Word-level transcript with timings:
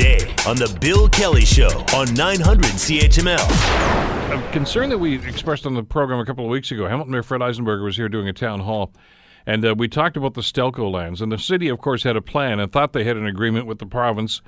today 0.00 0.34
on 0.46 0.56
The 0.56 0.74
Bill 0.80 1.10
Kelly 1.10 1.44
Show 1.44 1.68
on 1.94 2.14
900 2.14 2.64
CHML. 2.72 3.36
A 4.32 4.50
concern 4.50 4.88
that 4.88 4.96
we 4.96 5.16
expressed 5.28 5.66
on 5.66 5.74
the 5.74 5.82
program 5.82 6.18
a 6.20 6.24
couple 6.24 6.42
of 6.42 6.50
weeks 6.50 6.70
ago, 6.70 6.88
Hamilton 6.88 7.12
Mayor 7.12 7.22
Fred 7.22 7.42
Eisenberger 7.42 7.84
was 7.84 7.98
here 7.98 8.08
doing 8.08 8.26
a 8.26 8.32
town 8.32 8.60
hall, 8.60 8.94
and 9.44 9.62
uh, 9.62 9.74
we 9.76 9.88
talked 9.88 10.16
about 10.16 10.32
the 10.32 10.40
Stelco 10.40 10.90
lands. 10.90 11.20
And 11.20 11.30
the 11.30 11.36
city, 11.36 11.68
of 11.68 11.80
course, 11.80 12.04
had 12.04 12.16
a 12.16 12.22
plan 12.22 12.60
and 12.60 12.72
thought 12.72 12.94
they 12.94 13.04
had 13.04 13.18
an 13.18 13.26
agreement 13.26 13.66
with 13.66 13.78
the 13.78 13.84
province 13.84 14.40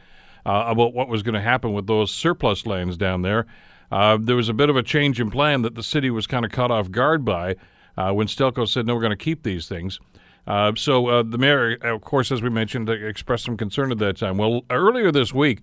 uh, 0.46 0.64
about 0.68 0.94
what 0.94 1.08
was 1.08 1.22
going 1.22 1.34
to 1.34 1.42
happen 1.42 1.74
with 1.74 1.86
those 1.86 2.10
surplus 2.10 2.64
lands 2.64 2.96
down 2.96 3.20
there. 3.20 3.44
Uh, 3.90 4.16
there 4.18 4.36
was 4.36 4.48
a 4.48 4.54
bit 4.54 4.70
of 4.70 4.76
a 4.76 4.82
change 4.82 5.20
in 5.20 5.30
plan 5.30 5.60
that 5.60 5.74
the 5.74 5.82
city 5.82 6.08
was 6.08 6.26
kind 6.26 6.46
of 6.46 6.50
caught 6.50 6.70
off 6.70 6.90
guard 6.90 7.26
by 7.26 7.56
uh, 7.98 8.10
when 8.10 8.26
Stelco 8.26 8.66
said, 8.66 8.86
no, 8.86 8.94
we're 8.94 9.02
going 9.02 9.10
to 9.10 9.16
keep 9.16 9.42
these 9.42 9.68
things. 9.68 10.00
Uh, 10.46 10.72
so 10.76 11.06
uh, 11.06 11.22
the 11.22 11.38
mayor, 11.38 11.74
of 11.82 12.00
course, 12.00 12.32
as 12.32 12.42
we 12.42 12.50
mentioned, 12.50 12.88
uh, 12.88 12.92
expressed 12.92 13.44
some 13.44 13.56
concern 13.56 13.92
at 13.92 13.98
that 13.98 14.16
time. 14.16 14.38
Well, 14.38 14.62
earlier 14.70 15.12
this 15.12 15.32
week, 15.32 15.60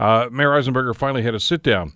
uh, 0.00 0.28
Mayor 0.32 0.50
Eisenberger 0.50 0.96
finally 0.96 1.22
had 1.22 1.34
a 1.34 1.40
sit 1.40 1.62
down 1.62 1.92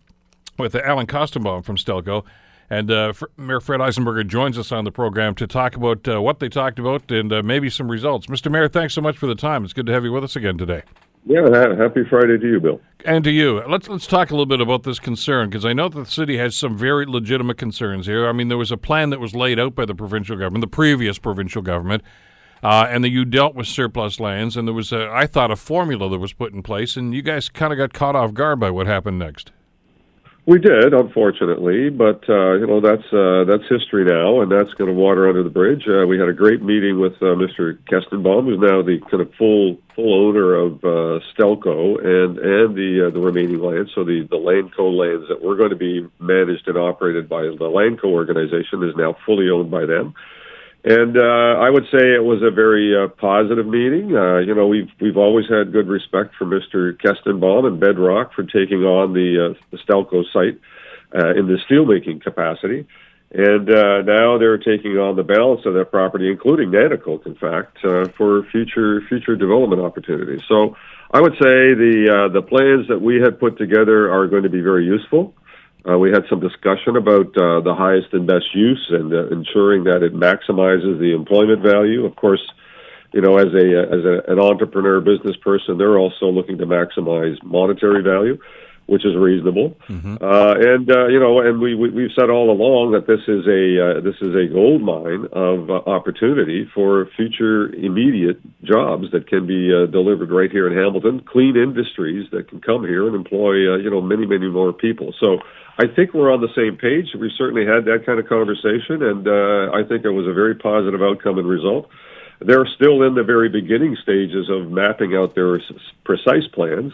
with 0.58 0.74
Alan 0.74 1.06
Kestenbaum 1.06 1.64
from 1.64 1.76
Stelco. 1.76 2.24
And 2.68 2.90
uh, 2.90 3.12
Mayor 3.36 3.60
Fred 3.60 3.80
Eisenberger 3.80 4.26
joins 4.26 4.58
us 4.58 4.72
on 4.72 4.84
the 4.84 4.90
program 4.90 5.36
to 5.36 5.46
talk 5.46 5.76
about 5.76 6.06
uh, 6.08 6.20
what 6.20 6.40
they 6.40 6.48
talked 6.48 6.80
about 6.80 7.10
and 7.12 7.46
maybe 7.46 7.70
some 7.70 7.88
results. 7.88 8.26
Mr. 8.26 8.50
Mayor, 8.50 8.68
thanks 8.68 8.92
so 8.92 9.00
much 9.00 9.16
for 9.16 9.28
the 9.28 9.36
time. 9.36 9.64
It's 9.64 9.72
good 9.72 9.86
to 9.86 9.92
have 9.92 10.04
you 10.04 10.10
with 10.10 10.24
us 10.24 10.34
again 10.34 10.58
today. 10.58 10.82
Yeah, 11.28 11.74
happy 11.76 12.04
Friday 12.08 12.38
to 12.38 12.46
you, 12.48 12.60
Bill. 12.60 12.80
And 13.04 13.24
to 13.24 13.30
you. 13.32 13.60
Let's 13.68 13.88
let's 13.88 14.06
talk 14.06 14.30
a 14.30 14.32
little 14.32 14.46
bit 14.46 14.60
about 14.60 14.84
this 14.84 15.00
concern 15.00 15.50
because 15.50 15.64
I 15.64 15.72
know 15.72 15.88
that 15.88 16.04
the 16.04 16.10
city 16.10 16.36
has 16.36 16.54
some 16.54 16.78
very 16.78 17.04
legitimate 17.04 17.58
concerns 17.58 18.06
here. 18.06 18.28
I 18.28 18.32
mean, 18.32 18.46
there 18.46 18.56
was 18.56 18.70
a 18.70 18.76
plan 18.76 19.10
that 19.10 19.18
was 19.18 19.34
laid 19.34 19.58
out 19.58 19.74
by 19.74 19.86
the 19.86 19.94
provincial 19.94 20.36
government, 20.36 20.60
the 20.60 20.68
previous 20.68 21.18
provincial 21.18 21.62
government, 21.62 22.04
uh, 22.62 22.86
and 22.88 23.02
that 23.02 23.10
you 23.10 23.24
dealt 23.24 23.56
with 23.56 23.66
surplus 23.66 24.20
lands, 24.20 24.56
and 24.56 24.68
there 24.68 24.74
was, 24.74 24.92
a, 24.92 25.10
I 25.12 25.26
thought, 25.26 25.50
a 25.50 25.56
formula 25.56 26.08
that 26.08 26.18
was 26.18 26.32
put 26.32 26.52
in 26.52 26.62
place, 26.62 26.96
and 26.96 27.12
you 27.12 27.22
guys 27.22 27.48
kind 27.48 27.72
of 27.72 27.76
got 27.76 27.92
caught 27.92 28.14
off 28.14 28.32
guard 28.32 28.60
by 28.60 28.70
what 28.70 28.86
happened 28.86 29.18
next. 29.18 29.50
We 30.46 30.60
did, 30.60 30.94
unfortunately, 30.94 31.90
but 31.90 32.22
uh, 32.28 32.52
you 32.52 32.68
know 32.68 32.80
that's 32.80 33.12
uh, 33.12 33.42
that's 33.48 33.68
history 33.68 34.04
now, 34.04 34.42
and 34.42 34.52
that's 34.52 34.72
going 34.74 34.86
to 34.86 34.94
water 34.94 35.28
under 35.28 35.42
the 35.42 35.50
bridge. 35.50 35.88
Uh, 35.88 36.06
we 36.06 36.20
had 36.20 36.28
a 36.28 36.32
great 36.32 36.62
meeting 36.62 37.00
with 37.00 37.14
uh, 37.14 37.34
Mr. 37.34 37.76
Kestenbaum, 37.90 38.44
who's 38.44 38.60
now 38.60 38.80
the 38.80 39.00
kind 39.10 39.22
of 39.22 39.34
full 39.34 39.76
full 39.96 40.14
owner 40.14 40.54
of 40.54 40.74
uh, 40.84 41.18
Stelco 41.34 41.98
and 41.98 42.38
and 42.38 42.76
the 42.76 43.08
uh, 43.08 43.10
the 43.10 43.18
remaining 43.18 43.58
lands. 43.58 43.90
So 43.92 44.04
the 44.04 44.22
the 44.30 44.36
Landco 44.36 44.96
lands 44.96 45.26
that 45.28 45.42
were 45.42 45.56
going 45.56 45.70
to 45.70 45.76
be 45.76 46.06
managed 46.20 46.68
and 46.68 46.78
operated 46.78 47.28
by 47.28 47.42
the 47.42 47.66
Landco 47.66 48.04
organization 48.04 48.84
is 48.84 48.94
now 48.94 49.16
fully 49.26 49.50
owned 49.50 49.72
by 49.72 49.84
them. 49.84 50.14
And 50.88 51.18
uh, 51.18 51.58
I 51.58 51.68
would 51.68 51.82
say 51.90 52.14
it 52.14 52.22
was 52.22 52.42
a 52.46 52.50
very 52.52 52.94
uh, 52.94 53.08
positive 53.08 53.66
meeting. 53.66 54.16
Uh, 54.16 54.38
you 54.38 54.54
know, 54.54 54.68
we've 54.68 54.88
we've 55.00 55.16
always 55.16 55.46
had 55.50 55.72
good 55.72 55.88
respect 55.88 56.36
for 56.38 56.44
Mr. 56.44 56.96
Kestenbaum 57.02 57.66
and 57.66 57.80
Bedrock 57.80 58.32
for 58.34 58.44
taking 58.44 58.84
on 58.84 59.12
the, 59.12 59.50
uh, 59.50 59.60
the 59.72 59.78
Stelco 59.78 60.22
site 60.32 60.60
uh, 61.12 61.34
in 61.34 61.48
the 61.48 61.58
steelmaking 61.68 62.22
capacity, 62.22 62.86
and 63.32 63.68
uh, 63.68 64.02
now 64.02 64.38
they're 64.38 64.58
taking 64.58 64.92
on 64.92 65.16
the 65.16 65.24
balance 65.24 65.62
of 65.66 65.74
that 65.74 65.90
property, 65.90 66.30
including 66.30 66.70
Nanticoke, 66.70 67.26
in 67.26 67.34
fact, 67.34 67.78
uh, 67.84 68.04
for 68.16 68.44
future 68.52 69.02
future 69.08 69.34
development 69.34 69.82
opportunities. 69.82 70.42
So, 70.46 70.76
I 71.10 71.20
would 71.20 71.32
say 71.32 71.74
the 71.74 72.28
uh, 72.30 72.32
the 72.32 72.42
plans 72.42 72.86
that 72.90 73.02
we 73.02 73.16
had 73.16 73.40
put 73.40 73.58
together 73.58 74.12
are 74.12 74.28
going 74.28 74.44
to 74.44 74.50
be 74.50 74.60
very 74.60 74.84
useful. 74.84 75.34
Uh, 75.88 75.98
we 75.98 76.10
had 76.10 76.24
some 76.28 76.40
discussion 76.40 76.96
about 76.96 77.26
uh, 77.36 77.60
the 77.60 77.74
highest 77.74 78.12
and 78.12 78.26
best 78.26 78.46
use 78.54 78.84
and 78.90 79.12
uh, 79.12 79.28
ensuring 79.28 79.84
that 79.84 80.02
it 80.02 80.14
maximizes 80.14 80.98
the 80.98 81.12
employment 81.14 81.62
value. 81.62 82.04
Of 82.04 82.16
course, 82.16 82.42
you 83.12 83.20
know, 83.20 83.38
as 83.38 83.54
a 83.54 83.66
as 83.94 84.04
a, 84.04 84.32
an 84.32 84.40
entrepreneur 84.40 85.00
business 85.00 85.36
person, 85.36 85.78
they're 85.78 85.98
also 85.98 86.26
looking 86.26 86.58
to 86.58 86.66
maximize 86.66 87.40
monetary 87.42 88.02
value, 88.02 88.36
which 88.86 89.04
is 89.04 89.16
reasonable. 89.16 89.76
Mm-hmm. 89.88 90.16
Uh, 90.20 90.54
and 90.54 90.90
uh, 90.90 91.06
you 91.08 91.18
know, 91.18 91.40
and 91.40 91.60
we, 91.60 91.74
we 91.74 91.90
we've 91.90 92.14
said 92.18 92.30
all 92.30 92.50
along 92.50 92.92
that 92.92 93.06
this 93.06 93.20
is 93.26 93.46
a 93.46 93.62
uh, 93.76 94.00
this 94.00 94.16
is 94.22 94.34
a 94.34 94.52
gold 94.52 94.82
mine 94.82 95.26
of 95.32 95.70
uh, 95.70 95.90
opportunity 95.90 96.68
for 96.72 97.08
future 97.16 97.72
immediate 97.74 98.38
jobs 98.62 99.10
that 99.12 99.26
can 99.28 99.46
be 99.46 99.74
uh, 99.74 99.86
delivered 99.86 100.30
right 100.30 100.50
here 100.50 100.70
in 100.70 100.76
Hamilton, 100.76 101.20
clean 101.20 101.56
industries 101.56 102.30
that 102.30 102.48
can 102.48 102.60
come 102.60 102.84
here 102.84 103.06
and 103.06 103.16
employ 103.16 103.74
uh, 103.74 103.76
you 103.76 103.90
know 103.90 104.00
many 104.00 104.26
many 104.26 104.48
more 104.48 104.72
people. 104.72 105.12
So 105.20 105.38
I 105.78 105.86
think 105.88 106.14
we're 106.14 106.32
on 106.32 106.40
the 106.40 106.54
same 106.54 106.78
page. 106.78 107.12
We 107.18 107.30
certainly 107.36 107.66
had 107.66 107.84
that 107.84 108.06
kind 108.06 108.18
of 108.18 108.26
conversation, 108.28 109.02
and 109.02 109.26
uh, 109.26 109.74
I 109.74 109.82
think 109.82 110.04
it 110.04 110.14
was 110.14 110.26
a 110.26 110.32
very 110.32 110.54
positive 110.54 111.02
outcome 111.02 111.38
and 111.38 111.46
result. 111.46 111.90
They're 112.40 112.66
still 112.76 113.02
in 113.02 113.14
the 113.14 113.24
very 113.24 113.48
beginning 113.48 113.96
stages 114.02 114.48
of 114.50 114.70
mapping 114.70 115.16
out 115.16 115.34
their 115.34 115.60
precise 116.04 116.46
plans, 116.52 116.92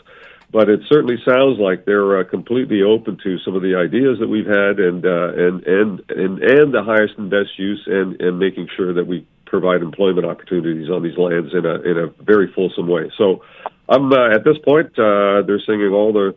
but 0.52 0.68
it 0.68 0.80
certainly 0.88 1.16
sounds 1.24 1.58
like 1.58 1.86
they're 1.86 2.20
uh, 2.20 2.24
completely 2.24 2.82
open 2.82 3.18
to 3.24 3.38
some 3.38 3.56
of 3.56 3.62
the 3.62 3.74
ideas 3.74 4.18
that 4.20 4.28
we've 4.28 4.46
had, 4.46 4.78
and 4.78 5.04
uh, 5.04 5.32
and 5.32 5.66
and 5.66 6.02
and 6.10 6.42
and 6.42 6.74
the 6.74 6.82
highest 6.84 7.14
and 7.16 7.30
best 7.30 7.58
use, 7.58 7.82
and 7.86 8.20
and 8.20 8.38
making 8.38 8.68
sure 8.76 8.92
that 8.92 9.06
we 9.06 9.26
provide 9.46 9.82
employment 9.82 10.26
opportunities 10.26 10.90
on 10.90 11.02
these 11.02 11.16
lands 11.16 11.52
in 11.54 11.64
a 11.64 11.80
in 11.80 11.96
a 11.98 12.06
very 12.22 12.52
fulsome 12.52 12.86
way. 12.86 13.10
So, 13.16 13.42
I'm 13.88 14.12
uh, 14.12 14.34
at 14.34 14.44
this 14.44 14.58
point. 14.64 14.92
Uh, 14.98 15.40
they're 15.46 15.62
singing 15.66 15.88
all 15.88 16.12
the 16.12 16.34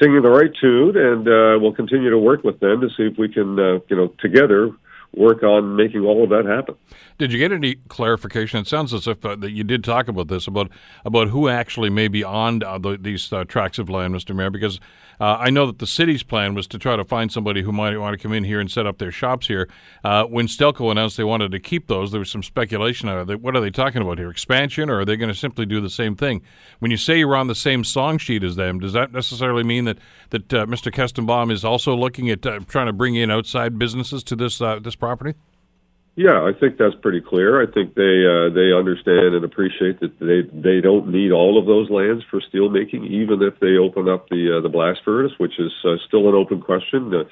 singing 0.00 0.20
the 0.22 0.28
right 0.28 0.52
tune, 0.60 0.96
and 0.96 1.26
uh, 1.26 1.58
we'll 1.58 1.74
continue 1.74 2.10
to 2.10 2.18
work 2.18 2.44
with 2.44 2.60
them 2.60 2.82
to 2.82 2.88
see 2.96 3.04
if 3.04 3.18
we 3.18 3.28
can, 3.28 3.58
uh, 3.58 3.78
you 3.88 3.96
know, 3.96 4.08
together 4.20 4.70
work 5.14 5.42
on 5.42 5.76
making 5.76 6.02
all 6.02 6.24
of 6.24 6.30
that 6.30 6.44
happen. 6.44 6.74
Did 7.18 7.32
you 7.32 7.38
get 7.38 7.50
any 7.50 7.76
clarification? 7.88 8.60
It 8.60 8.68
sounds 8.68 8.94
as 8.94 9.06
if 9.06 9.24
uh, 9.24 9.36
that 9.36 9.50
you 9.50 9.64
did 9.64 9.82
talk 9.82 10.08
about 10.08 10.28
this 10.28 10.46
about 10.46 10.70
about 11.04 11.28
who 11.28 11.48
actually 11.48 11.90
may 11.90 12.08
be 12.08 12.22
on 12.22 12.62
uh, 12.62 12.78
the, 12.78 12.96
these 12.96 13.32
uh, 13.32 13.44
tracts 13.44 13.78
of 13.78 13.90
land, 13.90 14.14
Mr. 14.14 14.34
Mayor, 14.36 14.50
because 14.50 14.78
uh, 15.20 15.36
I 15.40 15.50
know 15.50 15.66
that 15.66 15.80
the 15.80 15.86
city's 15.86 16.22
plan 16.22 16.54
was 16.54 16.68
to 16.68 16.78
try 16.78 16.94
to 16.94 17.04
find 17.04 17.32
somebody 17.32 17.62
who 17.62 17.72
might 17.72 17.96
want 17.98 18.16
to 18.16 18.22
come 18.22 18.32
in 18.32 18.44
here 18.44 18.60
and 18.60 18.70
set 18.70 18.86
up 18.86 18.98
their 18.98 19.10
shops 19.10 19.48
here. 19.48 19.68
Uh, 20.04 20.24
when 20.24 20.46
Stelco 20.46 20.92
announced 20.92 21.16
they 21.16 21.24
wanted 21.24 21.50
to 21.50 21.58
keep 21.58 21.88
those, 21.88 22.12
there 22.12 22.20
was 22.20 22.30
some 22.30 22.44
speculation. 22.44 23.08
Are 23.08 23.24
they, 23.24 23.34
what 23.34 23.56
are 23.56 23.60
they 23.60 23.70
talking 23.70 24.00
about 24.00 24.18
here? 24.18 24.30
Expansion, 24.30 24.88
or 24.88 25.00
are 25.00 25.04
they 25.04 25.16
going 25.16 25.28
to 25.28 25.34
simply 25.34 25.66
do 25.66 25.80
the 25.80 25.90
same 25.90 26.14
thing? 26.14 26.42
When 26.78 26.92
you 26.92 26.96
say 26.96 27.18
you're 27.18 27.34
on 27.34 27.48
the 27.48 27.56
same 27.56 27.82
song 27.82 28.18
sheet 28.18 28.44
as 28.44 28.54
them, 28.54 28.78
does 28.78 28.92
that 28.92 29.12
necessarily 29.12 29.64
mean 29.64 29.86
that 29.86 29.98
that 30.30 30.54
uh, 30.54 30.66
Mr. 30.66 30.92
Kestenbaum 30.92 31.50
is 31.50 31.64
also 31.64 31.96
looking 31.96 32.30
at 32.30 32.42
trying 32.42 32.86
to 32.86 32.92
bring 32.92 33.16
in 33.16 33.30
outside 33.30 33.78
businesses 33.78 34.22
to 34.24 34.36
this 34.36 34.58
this 34.58 34.94
property? 34.98 35.34
Yeah, 36.18 36.42
I 36.42 36.50
think 36.58 36.78
that's 36.78 36.96
pretty 37.00 37.20
clear. 37.20 37.62
I 37.62 37.70
think 37.70 37.94
they 37.94 38.26
uh, 38.26 38.50
they 38.50 38.74
understand 38.74 39.38
and 39.38 39.44
appreciate 39.44 40.00
that 40.00 40.18
they 40.18 40.42
they 40.50 40.80
don't 40.80 41.12
need 41.12 41.30
all 41.30 41.56
of 41.56 41.66
those 41.66 41.88
lands 41.90 42.24
for 42.28 42.40
steel 42.40 42.70
making, 42.70 43.04
even 43.06 43.40
if 43.40 43.54
they 43.60 43.78
open 43.78 44.08
up 44.08 44.28
the 44.28 44.58
uh, 44.58 44.60
the 44.60 44.68
blast 44.68 44.98
furnace, 45.04 45.30
which 45.38 45.60
is 45.60 45.70
uh, 45.86 45.94
still 46.08 46.28
an 46.28 46.34
open 46.34 46.60
question. 46.60 47.14
Uh, 47.14 47.22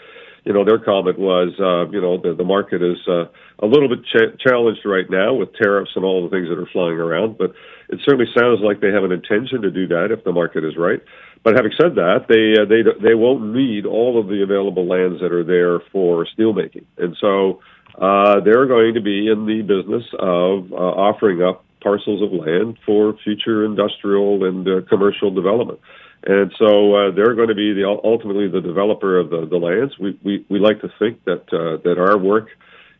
you 0.46 0.52
know, 0.52 0.64
their 0.64 0.78
comment 0.78 1.18
was, 1.18 1.50
uh, 1.58 1.90
you 1.90 2.00
know, 2.00 2.22
the, 2.22 2.32
the 2.32 2.44
market 2.44 2.80
is 2.80 3.02
uh, 3.08 3.26
a 3.58 3.66
little 3.66 3.88
bit 3.88 4.06
ch- 4.06 4.38
challenged 4.38 4.86
right 4.86 5.10
now 5.10 5.34
with 5.34 5.52
tariffs 5.60 5.90
and 5.96 6.04
all 6.04 6.22
the 6.22 6.30
things 6.30 6.46
that 6.48 6.56
are 6.56 6.70
flying 6.70 7.02
around, 7.02 7.36
but 7.36 7.50
it 7.88 7.98
certainly 8.04 8.30
sounds 8.30 8.60
like 8.62 8.80
they 8.80 8.92
have 8.94 9.02
an 9.02 9.10
intention 9.10 9.60
to 9.62 9.72
do 9.72 9.88
that 9.88 10.14
if 10.14 10.22
the 10.22 10.30
market 10.30 10.62
is 10.62 10.76
right. 10.78 11.02
But 11.46 11.54
having 11.54 11.70
said 11.80 11.94
that, 11.94 12.26
they 12.26 12.60
uh, 12.60 12.64
they 12.66 12.82
they 13.00 13.14
won't 13.14 13.54
need 13.54 13.86
all 13.86 14.18
of 14.18 14.26
the 14.26 14.42
available 14.42 14.84
lands 14.84 15.20
that 15.20 15.30
are 15.30 15.44
there 15.44 15.78
for 15.92 16.26
steelmaking, 16.36 16.86
and 16.98 17.16
so 17.20 17.62
uh, 18.02 18.40
they're 18.40 18.66
going 18.66 18.94
to 18.94 19.00
be 19.00 19.28
in 19.30 19.46
the 19.46 19.62
business 19.62 20.02
of 20.18 20.72
uh, 20.72 20.74
offering 20.74 21.44
up 21.44 21.64
parcels 21.80 22.20
of 22.20 22.32
land 22.32 22.78
for 22.84 23.16
future 23.22 23.64
industrial 23.64 24.42
and 24.42 24.66
uh, 24.66 24.80
commercial 24.88 25.30
development. 25.30 25.78
And 26.24 26.52
so 26.58 26.96
uh, 26.96 27.10
they're 27.14 27.36
going 27.36 27.46
to 27.46 27.54
be 27.54 27.72
the 27.72 27.84
ultimately 27.86 28.48
the 28.48 28.60
developer 28.60 29.16
of 29.16 29.30
the, 29.30 29.46
the 29.46 29.58
lands. 29.58 29.96
We, 30.00 30.18
we 30.24 30.44
we 30.50 30.58
like 30.58 30.80
to 30.80 30.90
think 30.98 31.22
that 31.26 31.46
uh, 31.54 31.80
that 31.84 31.96
our 31.96 32.18
work 32.18 32.48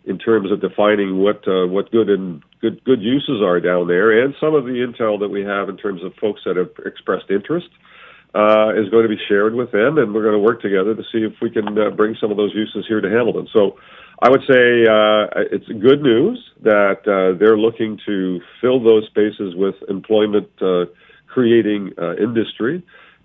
in 0.05 0.19
terms 0.19 0.53
of 0.53 0.61
defining 0.61 1.19
what 1.19 1.43
uh, 1.49 1.67
what 1.67 1.91
good 1.91 2.09
and 2.09 2.45
good 2.61 2.85
good 2.85 3.03
uses 3.03 3.43
are 3.43 3.59
down 3.59 3.89
there, 3.89 4.23
and 4.23 4.37
some 4.39 4.55
of 4.55 4.67
the 4.67 4.87
intel 4.87 5.19
that 5.19 5.31
we 5.31 5.43
have 5.43 5.69
in 5.69 5.77
terms 5.77 6.05
of 6.05 6.15
folks 6.15 6.43
that 6.47 6.55
have 6.55 6.71
expressed 6.87 7.29
interest, 7.29 7.71
uh, 7.73 7.95
is 8.35 8.89
going 8.91 9.03
to 9.03 9.09
be 9.09 9.21
shared 9.29 9.55
with 9.55 9.73
them, 9.73 9.99
and 9.99 10.15
we're 10.15 10.23
going 10.23 10.35
to 10.35 10.45
work 10.45 10.61
together 10.61 10.95
to 10.95 11.03
see 11.13 11.19
if 11.19 11.35
we 11.41 11.51
can 11.51 11.79
uh, 11.79 11.91
bring 11.91 12.17
some 12.21 12.31
of 12.31 12.37
those 12.37 12.55
uses 12.55 12.85
here 12.89 13.01
to 13.01 13.09
Hamilton. 13.09 13.49
So 13.53 13.77
I 14.23 14.31
would 14.31 14.43
say 14.49 14.87
uh, 14.89 15.45
it's 15.53 15.69
good 15.69 16.01
news 16.03 16.39
that 16.63 17.05
uh, 17.05 17.39
they're 17.39 17.59
looking 17.59 17.99
to 18.07 18.41
fill 18.61 18.83
those 18.83 19.07
spaces 19.07 19.55
with 19.55 19.75
employment 19.89 20.49
uh, 20.61 20.87
creating 21.27 21.93
uh, 21.99 22.17
industry. 22.17 22.83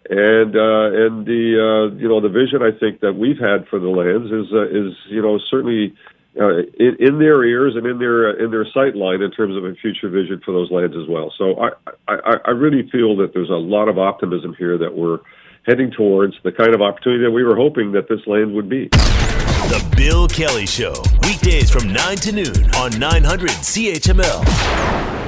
And 0.10 0.56
uh, 0.56 1.06
and 1.06 1.26
the 1.26 1.46
uh, 1.56 1.96
you 1.96 2.10
know 2.10 2.20
the 2.20 2.28
vision 2.28 2.62
I 2.62 2.78
think 2.78 3.02
that 3.02 3.14
we've 3.14 3.38
had 3.38 3.68
for 3.70 3.80
the 3.80 3.88
lands 3.88 4.32
is 4.32 4.50
is 4.50 4.98
you 5.10 5.22
know 5.22 5.40
certainly 5.50 5.94
Uh, 6.40 6.60
in, 6.80 6.96
in, 7.00 7.20
their 7.20 7.44
ears 7.44 7.76
and 7.76 7.86
in 7.86 8.00
their 8.00 8.30
uh, 8.30 8.44
in 8.44 8.52
their 8.52 8.66
sight 8.74 8.96
line 8.96 9.22
in 9.22 9.30
terms 9.32 9.58
of 9.58 9.66
a 9.66 9.76
future 9.76 10.08
vision 10.08 10.42
for 10.46 10.54
those 10.54 10.72
lands 10.72 10.96
as 10.96 11.06
well. 11.10 11.34
So 11.38 11.60
I, 11.60 11.72
I 12.08 12.38
I 12.46 12.52
really 12.52 12.90
feel 12.90 13.18
that 13.18 13.34
there's 13.34 13.50
a 13.50 13.54
lot 13.54 13.90
of 13.90 13.98
optimism 13.98 14.56
here 14.58 14.78
that 14.78 14.96
we're 14.96 15.20
heading 15.66 15.92
towards 15.92 16.36
the 16.44 16.52
kind 16.54 16.74
of 16.74 16.82
opportunity 16.82 17.24
that 17.24 17.32
we 17.32 17.44
were 17.44 17.58
hoping 17.58 17.92
that 17.92 18.08
this 18.08 18.26
land 18.28 18.54
would 18.54 18.70
be. 18.70 18.88
The 18.88 19.94
Bill 19.96 20.28
Kelly 20.28 20.66
Show, 20.66 20.94
weekdays 21.24 21.70
from 21.70 21.92
9 21.92 22.18
to 22.18 22.32
noon 22.32 22.76
on 22.76 22.98
900 22.98 23.50
CHML. 23.50 25.21